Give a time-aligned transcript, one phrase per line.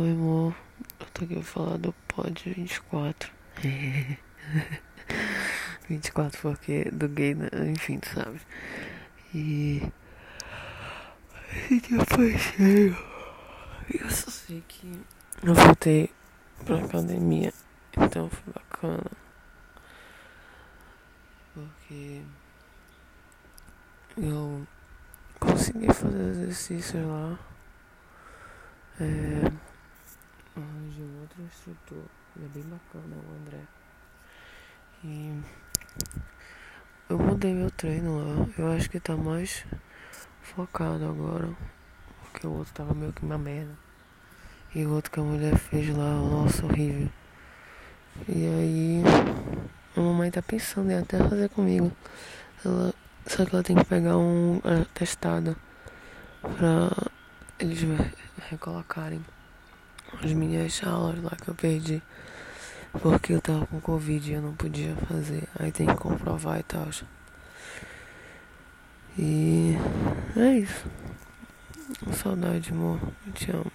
[0.00, 0.54] Oi, amor.
[1.00, 3.32] Eu tô aqui pra falar do pod 24.
[5.88, 7.48] 24 porque do gay, né?
[7.68, 8.40] enfim, tu sabe.
[9.34, 9.82] E.
[11.68, 12.96] E depois cheio.
[13.92, 15.00] Eu só sei que
[15.42, 16.12] eu voltei
[16.64, 17.52] pra academia.
[17.96, 19.10] Então foi bacana.
[21.54, 22.22] Porque
[24.16, 24.64] eu
[25.40, 27.36] consegui fazer exercícios lá.
[29.00, 29.67] É,
[31.48, 32.04] instrutor.
[32.36, 33.60] Ele é bem bacana, o André.
[35.04, 35.42] E
[37.08, 38.46] eu mudei meu treino lá.
[38.56, 39.64] Eu acho que tá mais
[40.42, 41.48] focado agora.
[42.22, 43.76] Porque o outro tava meio que uma merda.
[44.74, 47.08] E o outro que a mulher fez lá, nossa, horrível.
[48.28, 49.02] E aí
[49.96, 51.90] a mamãe tá pensando em até fazer comigo.
[52.64, 52.92] Ela,
[53.26, 55.56] só que ela tem que pegar um atestado
[56.42, 56.90] pra
[57.58, 57.80] eles
[58.50, 59.24] recolocarem
[60.22, 62.02] as minhas aulas lá que eu perdi.
[63.02, 65.44] Porque eu tava com Covid e eu não podia fazer.
[65.58, 66.88] Aí tem que comprovar e tal.
[69.18, 69.74] E
[70.36, 70.86] é isso.
[72.12, 73.00] Saudade, amor.
[73.26, 73.72] Eu te amo.